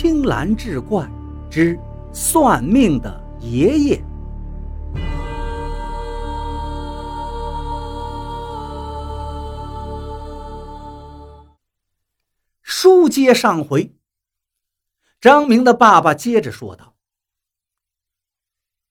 [0.00, 1.10] 青蓝志怪
[1.50, 1.76] 之
[2.14, 4.04] 算命的爷爷。
[12.62, 13.92] 书接上回，
[15.20, 16.94] 张明的爸爸接着说道：“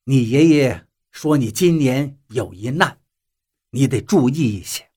[0.03, 2.99] 你爷爷说你今年有一难，
[3.69, 4.91] 你得注意一些。”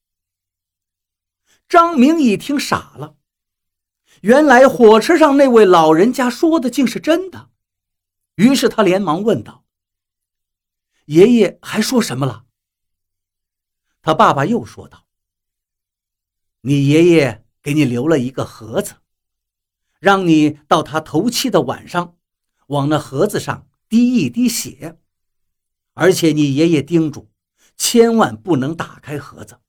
[1.71, 3.20] 张明一听傻了。
[4.21, 7.49] 原来火车上那位老人家说的竟是真的，
[8.35, 9.65] 于是他连忙问道
[11.07, 12.45] ：“爷爷还说什么了？”
[14.03, 15.07] 他爸爸又说道
[16.61, 18.97] ：“你爷爷给你留了一个盒子，
[19.99, 22.19] 让你到他头七的晚上，
[22.67, 24.99] 往那盒子上滴一滴血，
[25.95, 27.31] 而且你爷爷叮嘱，
[27.75, 29.61] 千万不能打开盒子。”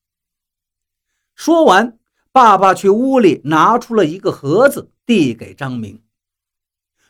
[1.36, 2.01] 说完。
[2.34, 6.02] 爸爸去屋里拿出了一个盒子，递给张明。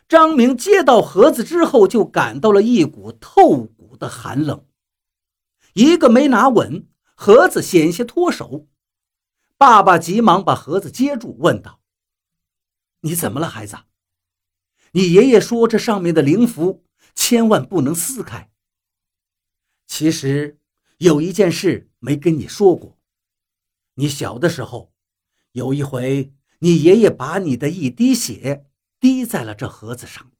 [0.08, 4.66] 张明接到盒子之后，就感到了一股透骨的寒冷，
[5.74, 8.66] 一个没拿稳，盒子险些脱手。
[9.56, 11.80] 爸爸急忙把盒子接住，问道
[13.02, 13.76] ：“你怎么了，孩子？
[14.90, 18.50] 你爷爷说这上面的灵符千万不能撕开。
[19.86, 20.58] 其实
[20.98, 22.98] 有一件事没跟你说过，
[23.94, 24.91] 你小的时候。”
[25.52, 28.66] 有一回，你爷爷把你的一滴血
[28.98, 30.32] 滴在了这盒子上。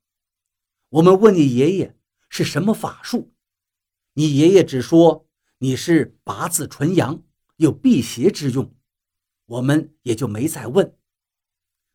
[0.88, 1.98] 我们问你爷爷
[2.30, 3.34] 是什么法术，
[4.14, 7.22] 你爷爷只说你是八字纯阳，
[7.56, 8.74] 有辟邪之用。
[9.44, 10.96] 我们也就没再问。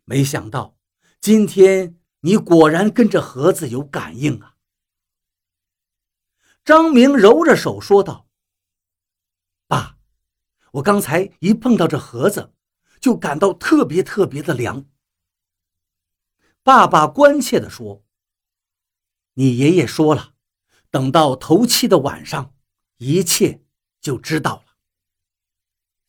[0.06, 0.78] 没想到
[1.20, 4.56] 今天你果然跟这盒子有感应啊！
[6.64, 8.28] 张明揉着手说道
[9.68, 9.98] ：“爸，
[10.73, 12.54] 我刚才一碰到这盒子。”
[13.00, 14.86] 就感到特别特别的凉。
[16.64, 18.04] 爸爸关切地说
[19.36, 20.34] ：“你爷爷说了，
[20.89, 22.54] 等到头七的晚上，
[22.98, 23.61] 一切
[24.02, 24.64] 就知道了。”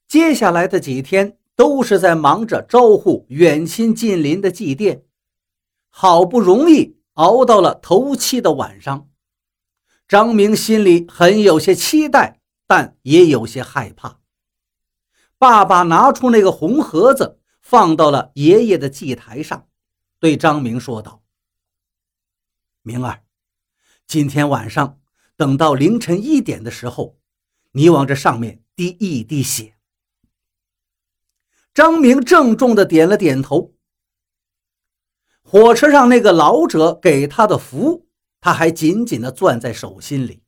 [0.08, 5.02] 接下来的几天都是在忙着招呼远亲近邻的祭奠，
[5.90, 9.10] 好不容易熬到了头七的晚上，
[10.08, 14.20] 张明心里很有些期待，但也有些害怕。
[15.38, 19.68] 爸爸拿出那个红盒子，放到了爷爷的祭台上，
[20.18, 21.22] 对张明说道
[22.82, 23.22] ：“明儿，
[24.04, 25.00] 今天晚上
[25.36, 27.20] 等到凌晨一点的时候，
[27.70, 29.76] 你往这上面滴一滴血。”
[31.72, 33.76] 张明郑重的点了点头。
[35.42, 38.08] 火车上那个老者给他的符，
[38.40, 40.42] 他还紧紧的攥在手心里，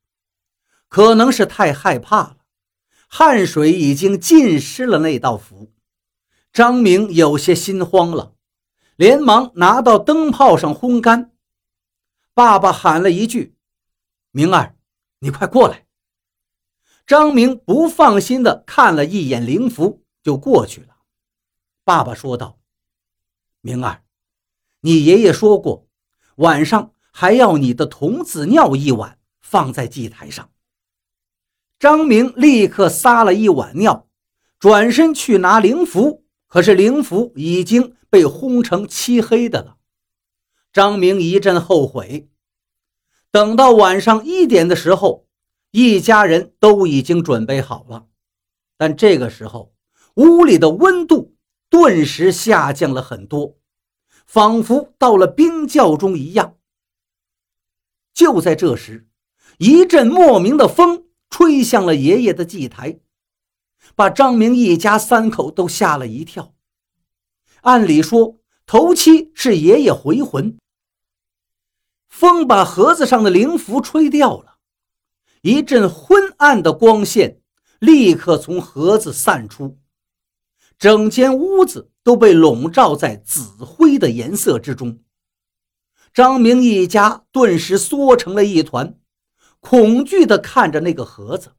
[0.89, 2.39] 可能是太害怕了。
[3.13, 5.73] 汗水已经浸湿了那道符，
[6.53, 8.37] 张明有些心慌了，
[8.95, 11.33] 连忙拿到灯泡上烘干。
[12.35, 13.57] 爸爸喊了一句
[14.31, 14.77] ：“明儿，
[15.19, 15.87] 你快过来。”
[17.05, 20.95] 张明不放心地看了一眼灵符，就过去了。
[21.83, 22.61] 爸爸说道
[23.61, 24.05] ：“明儿，
[24.83, 25.89] 你爷爷说过，
[26.37, 30.49] 晚上还要你的童子尿一碗放在祭台上。”
[31.81, 34.07] 张明立刻撒了一碗尿，
[34.59, 39.79] 转身去拿灵符，可是灵符已经被烘成漆黑的了。
[40.75, 42.29] 张明一阵后悔。
[43.31, 45.27] 等到晚上一点的时候，
[45.71, 48.09] 一家人都已经准备好了，
[48.77, 49.73] 但这个时候
[50.17, 51.35] 屋里的温度
[51.71, 53.57] 顿时下降了很多，
[54.27, 56.59] 仿佛到了冰窖中一样。
[58.13, 59.09] 就在这时，
[59.57, 61.07] 一阵莫名的风。
[61.31, 62.99] 吹向了爷爷的祭台，
[63.95, 66.55] 把张明一家三口都吓了一跳。
[67.63, 70.59] 按理说，头七是爷爷回魂。
[72.09, 74.57] 风把盒子上的灵符吹掉了，
[75.43, 77.41] 一阵昏暗的光线
[77.79, 79.79] 立刻从盒子散出，
[80.79, 84.99] 整间屋子都被笼罩在紫灰的颜色之中。
[86.13, 89.00] 张明一家顿时缩成了一团。
[89.61, 91.53] 恐惧地看着那个盒子，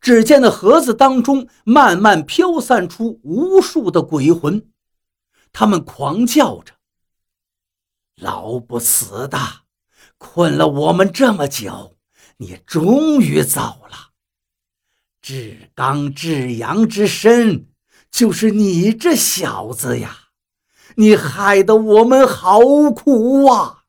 [0.00, 4.70] 只见那盒子当中慢慢飘散出无数的鬼魂，
[5.52, 6.74] 他们狂叫着
[8.16, 9.38] ：“老不死的，
[10.16, 11.96] 困了我们这么久，
[12.36, 13.60] 你终于走
[13.90, 14.12] 了！
[15.20, 17.68] 至刚至阳之身，
[18.10, 20.28] 就是你这小子呀！
[20.96, 22.60] 你害得我们好
[22.94, 23.84] 苦啊！”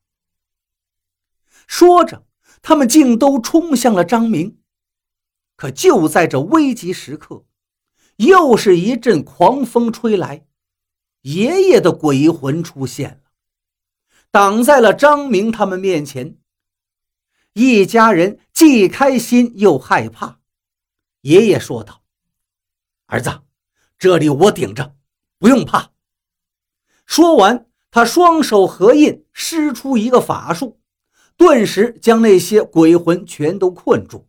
[1.68, 2.26] 说着。
[2.64, 4.58] 他们竟都冲向了张明，
[5.58, 7.46] 可就在这危急时刻，
[8.16, 10.48] 又是一阵狂风吹来，
[11.22, 13.18] 爷爷的鬼魂出现了。
[14.32, 16.38] 挡在了张明他们面前。
[17.52, 20.40] 一家人既开心又害怕。
[21.22, 22.02] 爷爷说道
[23.06, 23.42] ：“儿子，
[24.00, 24.96] 这里我顶着，
[25.38, 25.92] 不用怕。”
[27.06, 30.80] 说完，他双手合印，施出一个法术，
[31.38, 34.28] 顿时将那些鬼魂全都困住。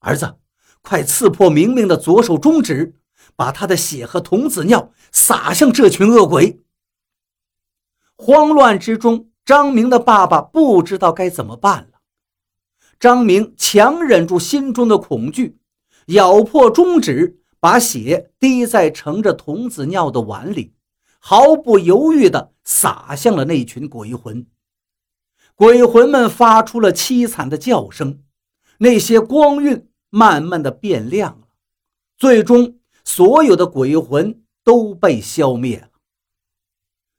[0.00, 0.36] 儿子，
[0.80, 2.96] 快刺破明明的左手中指，
[3.36, 6.60] 把他的血和童子尿洒向这群恶鬼。
[8.16, 12.00] 慌乱之中，张明的爸爸不知道该怎么办了。
[12.98, 15.58] 张明强忍住心中的恐惧，
[16.06, 20.74] 咬破中指，把血滴在盛着童子尿的碗里。
[21.18, 24.44] 毫不犹豫地洒向了那群鬼魂，
[25.54, 28.24] 鬼魂们发出了凄惨的叫声，
[28.78, 31.48] 那些光晕慢慢的变亮了，
[32.16, 35.90] 最终所有的鬼魂都被消灭了。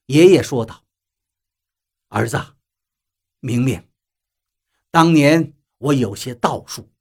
[0.07, 0.83] 爷爷说道
[2.09, 2.37] ：“儿子，
[3.39, 3.87] 明明，
[4.91, 6.91] 当年我有些道术，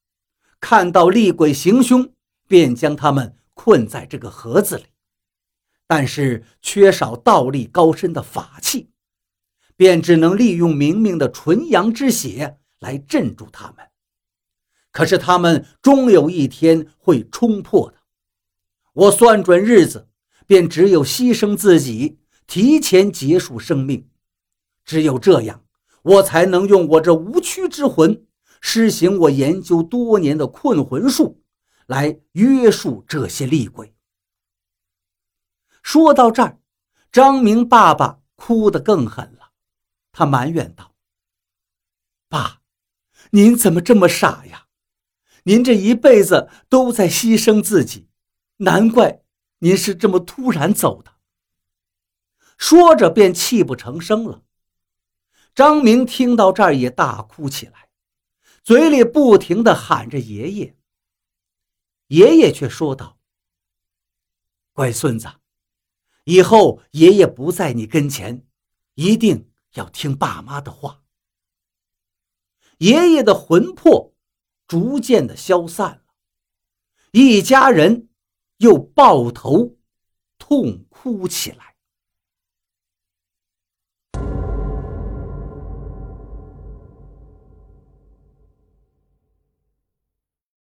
[0.61, 2.14] 看到厉鬼行凶，
[2.46, 4.85] 便将他们困在这个盒子里。”
[5.88, 8.91] 但是缺少道力高深的法器，
[9.82, 13.84] 便只能利用明明的纯阳之血来镇住他们。
[14.93, 17.96] 可是他们终有一天会冲破的。
[18.93, 20.08] 我算准日子，
[20.46, 24.08] 便只有牺牲自己，提前结束生命。
[24.84, 25.64] 只有这样，
[26.02, 28.25] 我才能用我这无躯之魂，
[28.61, 31.43] 施行我研究多年的困魂术，
[31.88, 33.93] 来约束这些厉鬼。
[35.82, 36.61] 说到这儿，
[37.11, 39.41] 张明爸爸哭得更狠了。
[40.12, 40.94] 他埋怨道
[42.29, 42.61] ：“爸，
[43.31, 44.69] 您怎么这么傻呀？
[45.44, 48.09] 您这一辈子都在牺牲自己，
[48.59, 49.25] 难怪
[49.59, 51.14] 您是这么突然走的。”
[52.56, 54.44] 说着便泣不成声了。
[55.55, 57.88] 张明听到这儿也大哭起来，
[58.62, 60.76] 嘴里不停地喊着“爷爷”。
[62.09, 63.19] 爷爷却说道
[64.73, 65.29] ：“乖孙子。”
[66.25, 68.47] 以后爷爷不在你跟前，
[68.94, 71.02] 一定要听爸妈的话。
[72.78, 74.14] 爷爷的魂魄
[74.66, 76.14] 逐渐的消散了，
[77.12, 78.08] 一家人
[78.56, 79.76] 又抱头
[80.38, 81.71] 痛哭起来。